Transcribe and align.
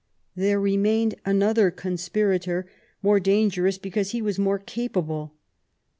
There 0.35 0.59
remained 0.59 1.13
another 1.25 1.69
conspirator, 1.69 2.65
more 3.03 3.19
danger 3.19 3.67
ous 3.67 3.77
because 3.77 4.13
he 4.13 4.21
was 4.23 4.39
more 4.39 4.57
capable. 4.57 5.35